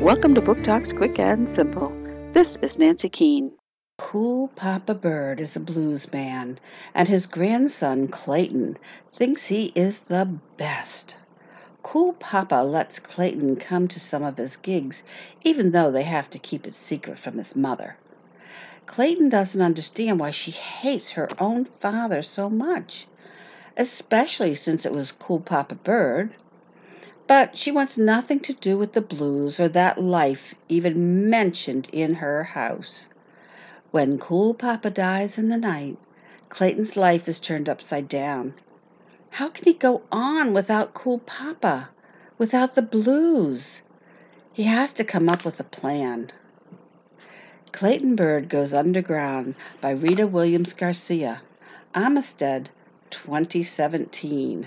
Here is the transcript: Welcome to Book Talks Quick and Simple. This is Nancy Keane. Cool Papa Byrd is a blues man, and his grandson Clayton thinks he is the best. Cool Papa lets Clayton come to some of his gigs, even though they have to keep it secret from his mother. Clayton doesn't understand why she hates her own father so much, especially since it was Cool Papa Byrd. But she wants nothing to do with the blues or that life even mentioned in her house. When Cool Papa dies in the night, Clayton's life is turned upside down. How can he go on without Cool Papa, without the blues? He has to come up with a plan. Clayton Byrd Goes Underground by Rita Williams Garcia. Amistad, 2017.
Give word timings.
Welcome 0.00 0.36
to 0.36 0.40
Book 0.40 0.62
Talks 0.62 0.92
Quick 0.92 1.18
and 1.18 1.50
Simple. 1.50 1.92
This 2.32 2.56
is 2.62 2.78
Nancy 2.78 3.08
Keane. 3.08 3.50
Cool 3.98 4.46
Papa 4.54 4.94
Byrd 4.94 5.40
is 5.40 5.56
a 5.56 5.60
blues 5.60 6.12
man, 6.12 6.60
and 6.94 7.08
his 7.08 7.26
grandson 7.26 8.06
Clayton 8.06 8.78
thinks 9.12 9.46
he 9.46 9.72
is 9.74 9.98
the 9.98 10.38
best. 10.56 11.16
Cool 11.82 12.12
Papa 12.12 12.62
lets 12.62 13.00
Clayton 13.00 13.56
come 13.56 13.88
to 13.88 13.98
some 13.98 14.22
of 14.22 14.36
his 14.36 14.56
gigs, 14.56 15.02
even 15.42 15.72
though 15.72 15.90
they 15.90 16.04
have 16.04 16.30
to 16.30 16.38
keep 16.38 16.64
it 16.64 16.76
secret 16.76 17.18
from 17.18 17.36
his 17.36 17.56
mother. 17.56 17.96
Clayton 18.86 19.28
doesn't 19.28 19.60
understand 19.60 20.20
why 20.20 20.30
she 20.30 20.52
hates 20.52 21.10
her 21.10 21.28
own 21.40 21.64
father 21.64 22.22
so 22.22 22.48
much, 22.48 23.08
especially 23.76 24.54
since 24.54 24.86
it 24.86 24.92
was 24.92 25.10
Cool 25.10 25.40
Papa 25.40 25.74
Byrd. 25.74 26.36
But 27.28 27.58
she 27.58 27.70
wants 27.70 27.98
nothing 27.98 28.40
to 28.40 28.54
do 28.54 28.78
with 28.78 28.94
the 28.94 29.02
blues 29.02 29.60
or 29.60 29.68
that 29.68 30.00
life 30.00 30.54
even 30.66 31.28
mentioned 31.28 31.90
in 31.92 32.14
her 32.14 32.42
house. 32.42 33.06
When 33.90 34.18
Cool 34.18 34.54
Papa 34.54 34.88
dies 34.88 35.36
in 35.36 35.50
the 35.50 35.58
night, 35.58 35.98
Clayton's 36.48 36.96
life 36.96 37.28
is 37.28 37.38
turned 37.38 37.68
upside 37.68 38.08
down. 38.08 38.54
How 39.28 39.50
can 39.50 39.66
he 39.66 39.74
go 39.74 40.04
on 40.10 40.54
without 40.54 40.94
Cool 40.94 41.18
Papa, 41.18 41.90
without 42.38 42.74
the 42.74 42.80
blues? 42.80 43.82
He 44.50 44.62
has 44.62 44.94
to 44.94 45.04
come 45.04 45.28
up 45.28 45.44
with 45.44 45.60
a 45.60 45.64
plan. 45.64 46.32
Clayton 47.72 48.16
Byrd 48.16 48.48
Goes 48.48 48.72
Underground 48.72 49.54
by 49.82 49.90
Rita 49.90 50.26
Williams 50.26 50.72
Garcia. 50.72 51.42
Amistad, 51.94 52.70
2017. 53.10 54.66